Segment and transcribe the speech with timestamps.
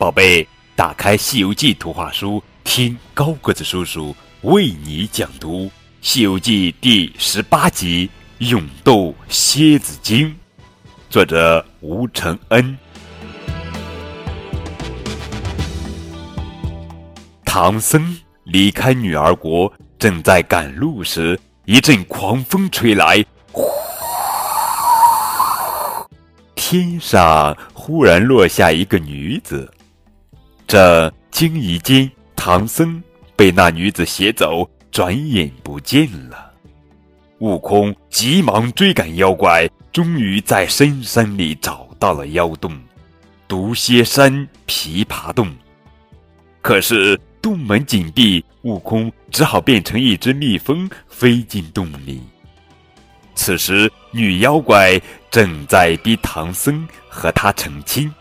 [0.00, 5.66] 宝贝，打开《西游记》图画书，听高个子叔叔为你讲读
[6.00, 8.08] 《西游记》第十八集
[8.48, 10.28] 《勇斗蝎子精》，
[11.10, 12.78] 作者吴承恩。
[17.44, 23.22] 唐僧离开女儿国，正在赶路时，一阵狂风吹来，
[26.54, 29.70] 天上忽然落下一个女子。
[30.70, 33.02] 这惊疑间，唐僧
[33.34, 36.52] 被那女子携走，转眼不见了。
[37.40, 42.72] 悟空急忙追赶妖怪，终于在深山里找到了妖洞——
[43.48, 45.52] 毒蝎山琵琶洞。
[46.62, 47.20] 可是。
[47.42, 52.20] 洞门紧闭，悟空只好变成一只蜜蜂飞进洞里。
[53.34, 58.12] 此时，女妖怪正在逼唐僧和她成亲，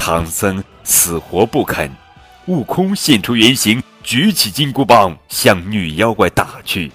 [0.00, 1.94] 唐僧死活不肯。
[2.46, 6.90] 悟空现出原形，举起金箍棒向女妖怪打去。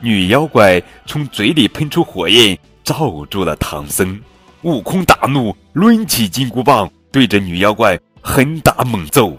[0.00, 4.18] 女妖怪从嘴里喷出火焰，罩住了唐僧。
[4.62, 9.36] 悟空大怒，抡起金箍棒，对着女妖怪狠打猛揍。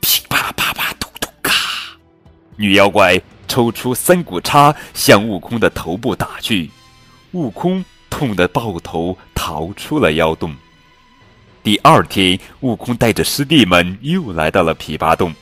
[0.00, 1.54] 噼啪啪啪，突突咔！
[2.56, 6.70] 女妖怪抽出三股叉向悟空的头部打去，
[7.32, 10.54] 悟空痛得抱头逃出了妖洞。
[11.62, 15.34] 第二天，悟空带着师弟们又来到了琵琶洞，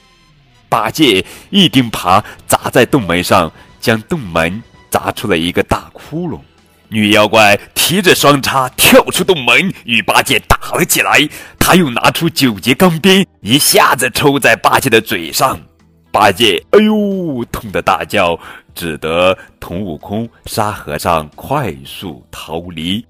[0.68, 6.40] 八戒一钉耙砸在洞门上，将洞门砸出了一个大窟窿。
[6.88, 11.28] 女妖怪提着双叉跳出洞门，与八戒打了起来。
[11.58, 15.60] 他又拿出九节钢鞭，一下子抽在八戒的嘴上。
[16.10, 18.36] 八戒哎呦，痛得大叫，
[18.74, 23.04] 只得同悟空、沙和尚快速逃离。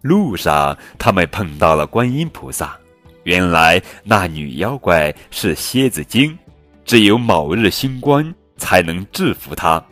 [0.00, 2.76] 路上，他们碰到了观音菩萨。
[3.24, 6.38] 原来那女妖怪是蝎子精，
[6.84, 9.82] 只有卯日星官才能制服她。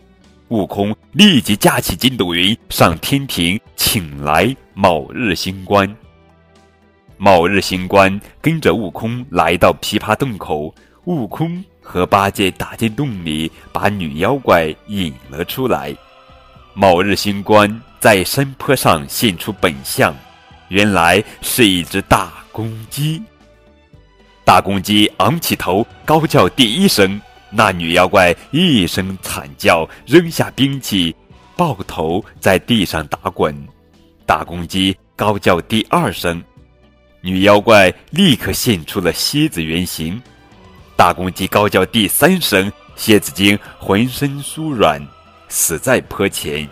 [0.49, 5.93] 悟空立即架起筋斗云上天庭，请来卯日星官。
[7.19, 10.73] 卯日星官跟着悟空来到琵琶洞口，
[11.05, 15.95] 悟空和八戒打进洞里，把女妖怪引了出来。
[16.79, 20.15] 某日星官在山坡上现出本相，
[20.69, 23.23] 原来是一只大公鸡。
[24.45, 27.19] 大公鸡昂起头，高叫第一声。
[27.49, 31.17] 那女妖怪一声惨叫，扔下兵器，
[31.57, 33.57] 抱头在地上打滚。
[34.27, 36.45] 大公鸡高叫第二声，
[37.23, 40.21] 女妖怪立刻现出了蝎子原形。
[40.95, 45.01] 大公鸡高叫第三声，蝎子精浑身酥软，
[45.49, 46.69] 死在坡前。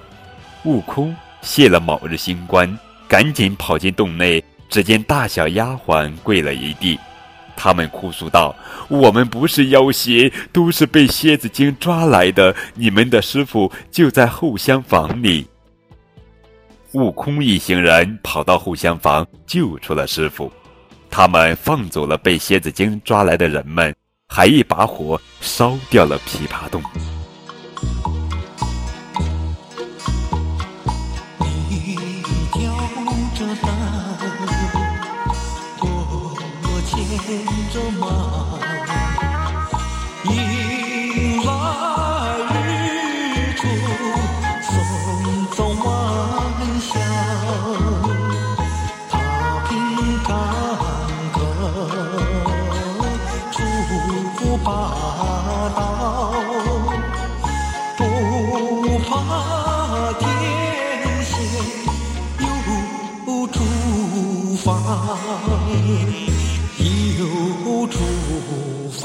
[0.64, 6.98] 悟空谢了卯日星官，赶紧跑进洞内，只见大小丫鬟跪了一地。
[7.56, 8.54] 他们哭诉道
[8.88, 12.54] ：“我们不是妖邪，都是被蝎子精抓来的。
[12.74, 15.46] 你们的师傅就在后厢房里。”
[16.92, 20.52] 悟空一行人跑到后厢房，救出了师傅。
[21.10, 23.94] 他们放走了被蝎子精抓来的人们，
[24.28, 26.82] 还一把火烧掉了琵琶洞。
[53.88, 54.66] 不怕
[55.76, 55.78] 刀，
[57.98, 58.00] 不
[59.08, 59.10] 怕
[60.18, 60.22] 天
[61.24, 61.32] 险，
[62.40, 62.44] 有
[63.48, 63.58] 住
[64.56, 64.66] 房，
[67.18, 67.20] 有
[67.86, 67.98] 住
[69.00, 69.02] 房。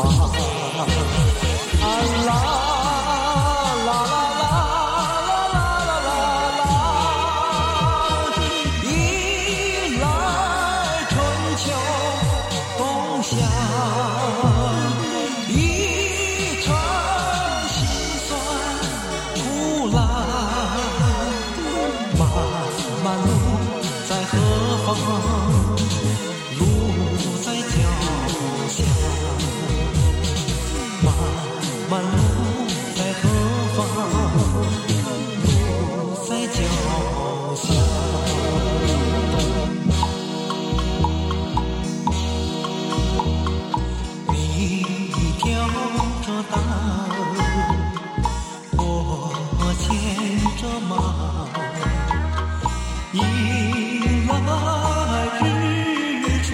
[53.14, 56.50] 迎来日出。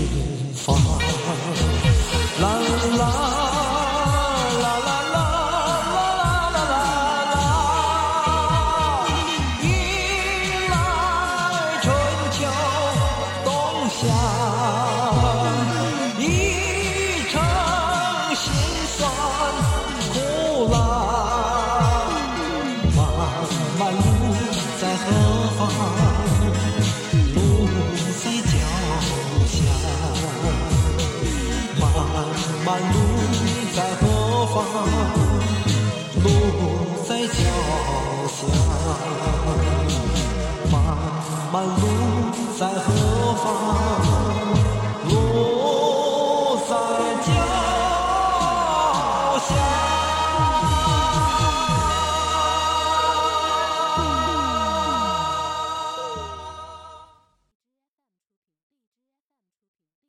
[0.00, 0.39] Digging.
[34.72, 35.19] heart.